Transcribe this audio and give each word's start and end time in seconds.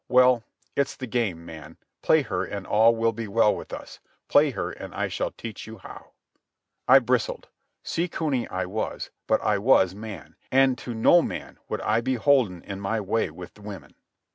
Well, 0.07 0.43
it's 0.75 0.95
the 0.95 1.05
game, 1.05 1.45
man. 1.45 1.77
Play 2.01 2.23
her, 2.23 2.43
and 2.43 2.65
all 2.65 2.95
will 2.95 3.11
be 3.11 3.27
well 3.27 3.55
with 3.55 3.71
us. 3.71 3.99
Play 4.29 4.49
her, 4.49 4.71
and 4.71 4.95
I 4.95 5.07
shall 5.09 5.29
teach 5.29 5.67
you 5.67 5.77
how." 5.77 6.13
I 6.87 6.97
bristled. 6.97 7.49
Sea 7.83 8.07
cuny 8.07 8.47
I 8.47 8.65
was, 8.65 9.11
but 9.27 9.39
I 9.43 9.59
was 9.59 9.93
man, 9.93 10.37
and 10.51 10.75
to 10.79 10.95
no 10.95 11.21
man 11.21 11.59
would 11.69 11.81
I 11.81 12.01
be 12.01 12.15
beholden 12.15 12.63
in 12.63 12.81
my 12.81 12.99
way 12.99 13.29
with 13.29 13.59
women. 13.59 13.93